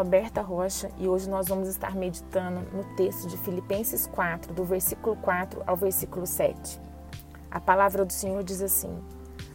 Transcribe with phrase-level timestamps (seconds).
[0.00, 5.14] Roberta Rocha e hoje nós vamos estar meditando no texto de Filipenses 4, do versículo
[5.16, 6.80] 4 ao versículo 7.
[7.50, 8.98] A palavra do Senhor diz assim: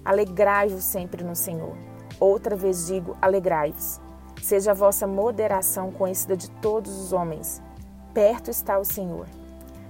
[0.05, 1.75] Alegrai-vos sempre no Senhor.
[2.19, 3.99] Outra vez digo: alegrai-vos.
[4.39, 7.59] Seja a vossa moderação conhecida de todos os homens.
[8.13, 9.25] Perto está o Senhor.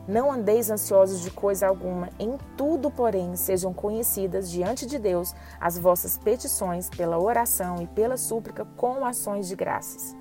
[0.07, 5.77] Não andeis ansiosos de coisa alguma, em tudo, porém, sejam conhecidas diante de Deus as
[5.77, 10.15] vossas petições pela oração e pela súplica com ações de graças.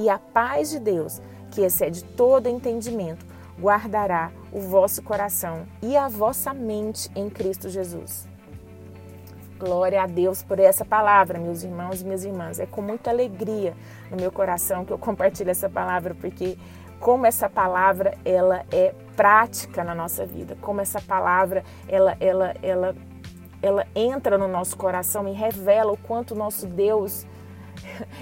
[0.00, 3.26] E a paz de Deus, que excede todo entendimento,
[3.60, 8.26] guardará o vosso coração e a vossa mente em Cristo Jesus.
[9.58, 12.58] Glória a Deus por essa palavra, meus irmãos e minhas irmãs.
[12.58, 13.76] É com muita alegria
[14.10, 16.56] no meu coração que eu compartilho essa palavra, porque
[16.98, 22.96] como essa palavra ela é prática na nossa vida, como essa palavra ela ela ela
[23.62, 27.26] ela entra no nosso coração e revela o quanto nosso Deus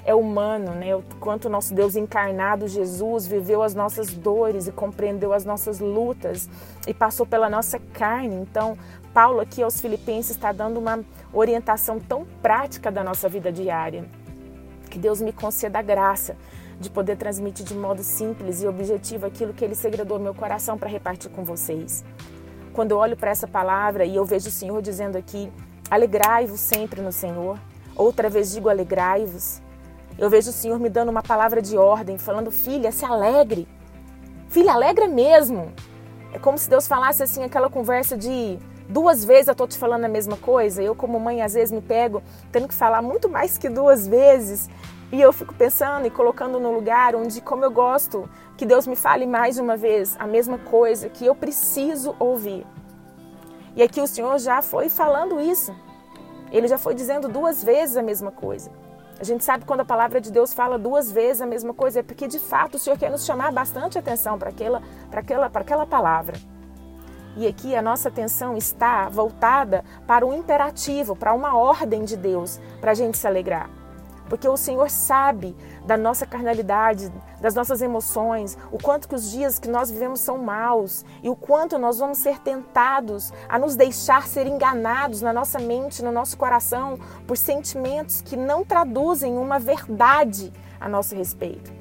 [0.05, 0.95] é humano, né?
[0.95, 6.49] O quanto nosso Deus encarnado, Jesus, viveu as nossas dores e compreendeu as nossas lutas
[6.87, 8.35] e passou pela nossa carne.
[8.37, 8.77] Então,
[9.13, 11.01] Paulo aqui aos Filipenses está dando uma
[11.33, 14.05] orientação tão prática da nossa vida diária.
[14.91, 16.37] Que Deus me conceda a graça
[16.81, 20.89] de poder transmitir de modo simples e objetivo aquilo que Ele segredou meu coração para
[20.89, 22.05] repartir com vocês.
[22.73, 25.51] Quando eu olho para essa palavra e eu vejo o Senhor dizendo aqui,
[25.91, 27.59] alegrai-vos sempre no Senhor,
[27.99, 29.61] outra vez digo alegrai-vos,
[30.19, 33.69] eu vejo o Senhor me dando uma palavra de ordem, falando, filha, se alegre.
[34.49, 35.73] Filha, alegra mesmo.
[36.33, 40.05] É como se Deus falasse assim, aquela conversa de duas vezes eu estou te falando
[40.05, 40.83] a mesma coisa.
[40.83, 44.69] Eu, como mãe, às vezes me pego tendo que falar muito mais que duas vezes.
[45.13, 48.97] E eu fico pensando e colocando no lugar onde, como eu gosto, que Deus me
[48.97, 52.67] fale mais uma vez a mesma coisa que eu preciso ouvir.
[53.77, 55.73] E aqui o Senhor já foi falando isso.
[56.53, 58.71] Ele já foi dizendo duas vezes a mesma coisa.
[59.21, 62.03] A gente sabe quando a palavra de Deus fala duas vezes a mesma coisa, é
[62.03, 65.61] porque de fato o Senhor quer nos chamar bastante atenção para aquela, para aquela, para
[65.63, 66.37] aquela palavra.
[67.37, 72.61] E aqui a nossa atenção está voltada para o imperativo, para uma ordem de Deus,
[72.81, 73.78] para a gente se alegrar
[74.29, 79.59] porque o Senhor sabe da nossa carnalidade, das nossas emoções, o quanto que os dias
[79.59, 84.27] que nós vivemos são maus e o quanto nós vamos ser tentados a nos deixar
[84.27, 90.53] ser enganados na nossa mente, no nosso coração, por sentimentos que não traduzem uma verdade
[90.81, 91.73] a nosso respeito.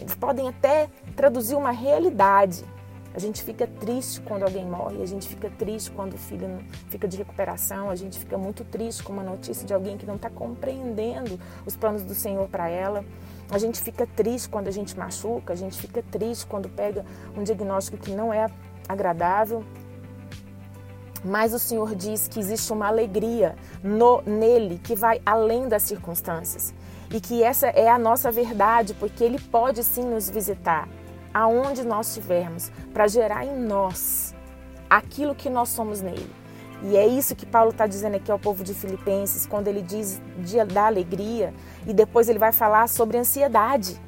[0.00, 2.64] Eles podem até traduzir uma realidade,
[3.14, 6.58] a gente fica triste quando alguém morre, a gente fica triste quando o filho
[6.88, 10.16] fica de recuperação, a gente fica muito triste com uma notícia de alguém que não
[10.16, 13.04] está compreendendo os planos do Senhor para ela.
[13.48, 17.04] A gente fica triste quando a gente machuca, a gente fica triste quando pega
[17.36, 18.48] um diagnóstico que não é
[18.88, 19.64] agradável.
[21.24, 26.74] Mas o Senhor diz que existe uma alegria no, nele que vai além das circunstâncias.
[27.12, 30.88] E que essa é a nossa verdade, porque ele pode sim nos visitar
[31.34, 34.32] aonde nós estivermos, para gerar em nós
[34.88, 36.30] aquilo que nós somos nele.
[36.82, 40.22] E é isso que Paulo está dizendo aqui ao povo de Filipenses, quando ele diz
[40.38, 41.52] dia da alegria,
[41.86, 44.00] e depois ele vai falar sobre ansiedade.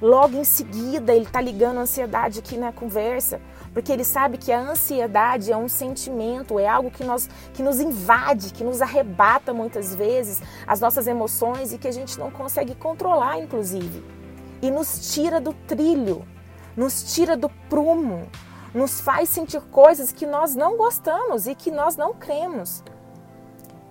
[0.00, 3.40] Logo em seguida, ele está ligando a ansiedade aqui na conversa,
[3.72, 7.80] porque ele sabe que a ansiedade é um sentimento, é algo que, nós, que nos
[7.80, 12.74] invade, que nos arrebata muitas vezes as nossas emoções e que a gente não consegue
[12.74, 14.02] controlar, inclusive
[14.64, 16.26] e nos tira do trilho,
[16.74, 18.26] nos tira do prumo,
[18.72, 22.82] nos faz sentir coisas que nós não gostamos e que nós não cremos.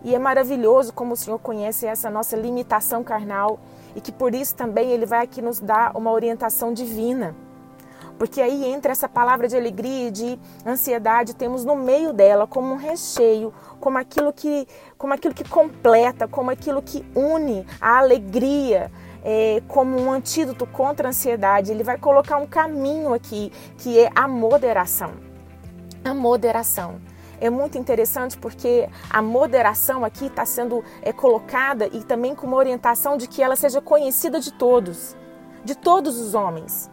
[0.03, 3.59] E é maravilhoso como o Senhor conhece essa nossa limitação carnal
[3.95, 7.35] e que por isso também Ele vai aqui nos dar uma orientação divina.
[8.17, 12.73] Porque aí entra essa palavra de alegria e de ansiedade, temos no meio dela como
[12.73, 14.67] um recheio, como aquilo que,
[14.97, 18.91] como aquilo que completa, como aquilo que une a alegria,
[19.23, 24.12] é, como um antídoto contra a ansiedade, ele vai colocar um caminho aqui, que é
[24.13, 25.12] a moderação.
[26.03, 27.01] A moderação.
[27.39, 32.57] É muito interessante porque a moderação aqui está sendo é, colocada e também com uma
[32.57, 35.15] orientação de que ela seja conhecida de todos,
[35.63, 36.89] de todos os homens.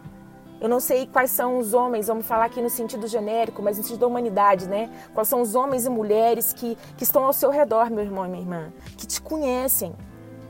[0.59, 3.83] Eu não sei quais são os homens, vamos falar aqui no sentido genérico, mas no
[3.83, 4.91] sentido da humanidade, né?
[5.13, 8.29] Quais são os homens e mulheres que, que estão ao seu redor, meu irmão e
[8.29, 9.95] minha irmã, que te conhecem,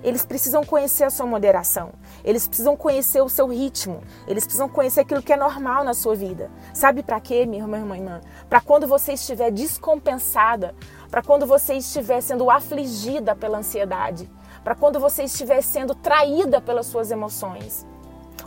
[0.03, 1.91] eles precisam conhecer a sua moderação.
[2.23, 4.01] Eles precisam conhecer o seu ritmo.
[4.27, 6.49] Eles precisam conhecer aquilo que é normal na sua vida.
[6.73, 8.21] Sabe para quê, minha irmã e irmã?
[8.49, 10.73] Para quando você estiver descompensada,
[11.09, 14.29] para quando você estiver sendo afligida pela ansiedade,
[14.63, 17.85] para quando você estiver sendo traída pelas suas emoções.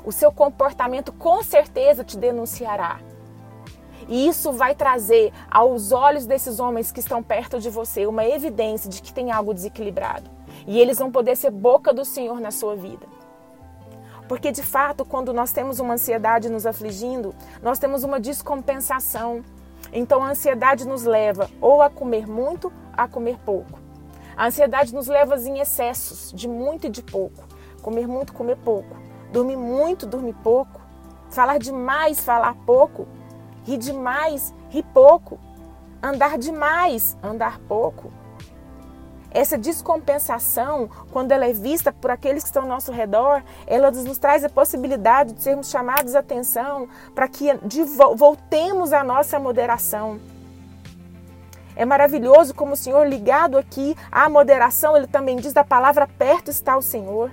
[0.05, 2.99] O seu comportamento com certeza te denunciará.
[4.09, 8.91] E isso vai trazer aos olhos desses homens que estão perto de você uma evidência
[8.91, 10.34] de que tem algo desequilibrado
[10.67, 13.07] e eles vão poder ser boca do Senhor na sua vida.
[14.29, 19.43] Porque de fato, quando nós temos uma ansiedade nos afligindo, nós temos uma descompensação.
[19.93, 23.79] Então a ansiedade nos leva ou a comer muito, a comer pouco.
[24.37, 27.45] A ansiedade nos leva em excessos, de muito e de pouco.
[27.83, 28.97] Comer muito, comer pouco.
[29.31, 30.81] Dormir muito, dormir pouco.
[31.31, 33.07] Falar demais, falar pouco.
[33.65, 35.39] Rir demais, rir pouco.
[36.03, 38.11] Andar demais, andar pouco.
[39.35, 44.17] Essa descompensação, quando ela é vista por aqueles que estão ao nosso redor, ela nos
[44.17, 47.47] traz a possibilidade de sermos chamados a atenção para que
[48.15, 50.21] voltemos à nossa moderação.
[51.75, 56.49] É maravilhoso como o Senhor, ligado aqui à moderação, ele também diz da palavra: perto
[56.49, 57.33] está o Senhor.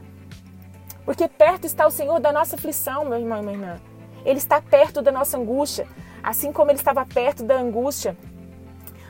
[1.06, 3.81] Porque perto está o Senhor da nossa aflição, meu irmão e minha irmã.
[4.25, 5.88] Ele está perto da nossa angústia,
[6.24, 8.18] assim como ele estava perto da angústia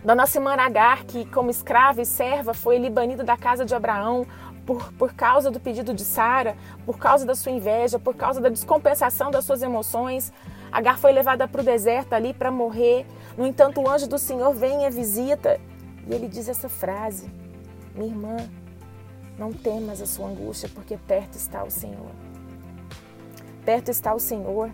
[0.04, 3.76] da nossa irmã Agar, que como escrava e serva foi ali banida da casa de
[3.76, 4.26] Abraão
[4.66, 6.56] por, por causa do pedido de Sara,
[6.86, 10.32] por causa da sua inveja, por causa da descompensação das suas emoções.
[10.72, 13.06] Agar foi levada para o deserto ali para morrer.
[13.38, 15.60] No entanto, o anjo do Senhor vem e a visita
[16.08, 17.30] e ele diz essa frase:
[17.94, 18.38] Minha irmã,
[19.38, 22.12] não temas a sua angústia, porque perto está o Senhor.
[23.66, 24.72] Perto está o Senhor.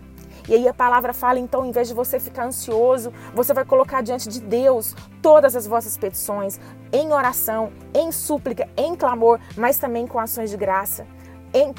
[0.48, 4.02] E aí a palavra fala, então, em vez de você ficar ansioso, você vai colocar
[4.02, 6.58] diante de Deus todas as vossas petições,
[6.90, 11.06] em oração, em súplica, em clamor, mas também com ações de graça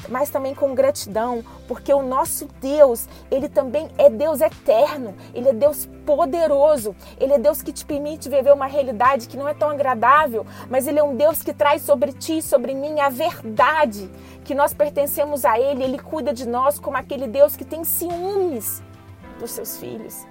[0.08, 5.52] mas também com gratidão, porque o nosso Deus, ele também é Deus eterno, ele é
[5.52, 9.70] Deus poderoso, ele é Deus que te permite viver uma realidade que não é tão
[9.70, 14.10] agradável, mas ele é um Deus que traz sobre ti e sobre mim a verdade,
[14.44, 18.82] que nós pertencemos a ele, ele cuida de nós como aquele Deus que tem ciúmes
[19.38, 20.29] dos seus filhos.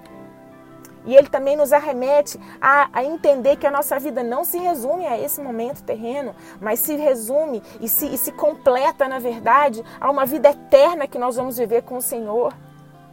[1.06, 5.08] E ele também nos arremete a, a, entender que a nossa vida não se resume
[5.08, 10.12] a esse momento terreno, mas se resume e se, e se completa, na verdade, a
[10.12, 12.54] uma vida eterna que nós vamos viver com o Senhor.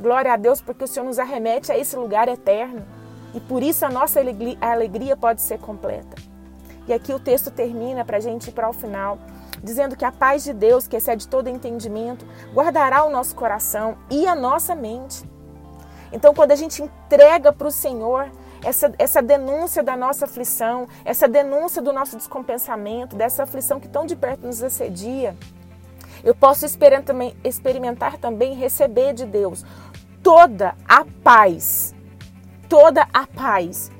[0.00, 2.84] Glória a Deus, porque o Senhor nos arremete a esse lugar eterno.
[3.32, 6.16] E por isso a nossa alegria, alegria pode ser completa.
[6.88, 9.18] E aqui o texto termina para a gente ir para o final,
[9.62, 14.26] dizendo que a paz de Deus, que excede todo entendimento, guardará o nosso coração e
[14.26, 15.24] a nossa mente
[16.12, 18.30] então, quando a gente entrega para o Senhor
[18.64, 24.06] essa, essa denúncia da nossa aflição, essa denúncia do nosso descompensamento, dessa aflição que tão
[24.06, 25.36] de perto nos assedia,
[26.24, 26.66] eu posso
[27.44, 29.64] experimentar também receber de Deus
[30.22, 31.94] toda a paz,
[32.68, 33.90] toda a paz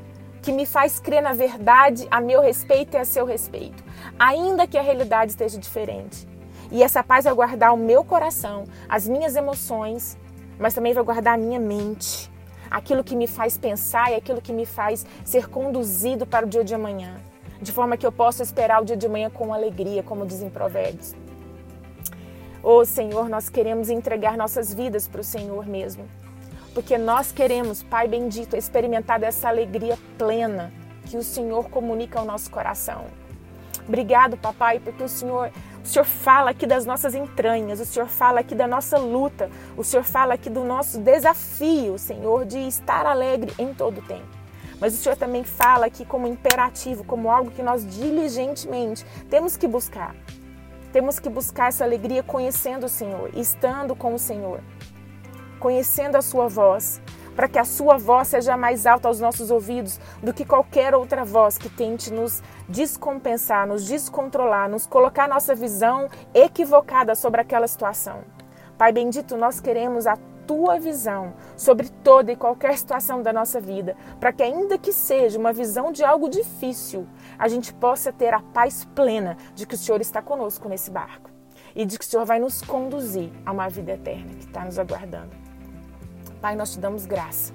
[0.43, 3.85] que me faz crer na verdade a meu respeito e a seu respeito,
[4.19, 6.26] ainda que a realidade esteja diferente.
[6.70, 10.19] E essa paz vai guardar o meu coração, as minhas emoções
[10.58, 12.31] mas também vai guardar a minha mente,
[12.70, 16.64] aquilo que me faz pensar e aquilo que me faz ser conduzido para o dia
[16.64, 17.17] de amanhã,
[17.61, 21.14] de forma que eu possa esperar o dia de amanhã com alegria, como dizem Provérbios.
[22.62, 26.05] Oh Senhor, nós queremos entregar nossas vidas para o Senhor mesmo,
[26.75, 30.73] porque nós queremos, Pai bendito, experimentar dessa alegria plena
[31.06, 33.05] que o Senhor comunica ao nosso coração.
[33.87, 35.50] Obrigado, papai, porque o Senhor
[35.87, 39.85] o Senhor fala aqui das nossas entranhas, o Senhor fala aqui da nossa luta, o
[39.85, 44.26] Senhor fala aqui do nosso desafio, Senhor, de estar alegre em todo o tempo.
[44.81, 49.69] Mas o Senhor também fala aqui como imperativo, como algo que nós diligentemente temos que
[49.69, 50.16] buscar.
[50.93, 54.61] Temos que buscar essa alegria conhecendo o Senhor, estando com o Senhor,
[55.61, 57.00] conhecendo a Sua voz,
[57.37, 61.23] para que a sua voz seja mais alta aos nossos ouvidos do que qualquer outra
[61.23, 68.25] voz que tente nos descompensar, nos descontrolar, nos colocar nossa visão equivocada sobre aquela situação.
[68.78, 70.16] Pai bendito, nós queremos a
[70.47, 75.38] tua visão sobre toda e qualquer situação da nossa vida, para que, ainda que seja
[75.38, 77.07] uma visão de algo difícil,
[77.38, 81.31] a gente possa ter a paz plena de que o Senhor está conosco nesse barco
[81.75, 84.78] e de que o Senhor vai nos conduzir a uma vida eterna que está nos
[84.78, 85.46] aguardando.
[86.40, 87.52] Pai, nós te damos graça,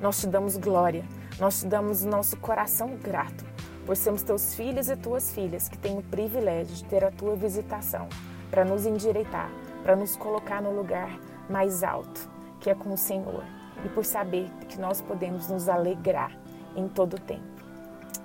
[0.00, 1.04] nós te damos glória,
[1.38, 3.44] nós te damos nosso coração grato
[3.86, 7.36] por sermos teus filhos e tuas filhas que têm o privilégio de ter a tua
[7.36, 8.08] visitação
[8.50, 9.50] para nos endireitar,
[9.82, 11.16] para nos colocar no lugar
[11.48, 12.28] mais alto,
[12.60, 13.44] que é com o Senhor,
[13.84, 16.36] e por saber que nós podemos nos alegrar
[16.74, 17.44] em todo o tempo.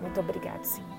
[0.01, 0.89] Muito obrigado, Senhor.